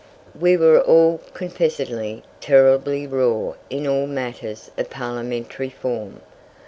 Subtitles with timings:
[0.33, 6.21] We were all, confessedly, terribly raw in all matters of Parliamentary form.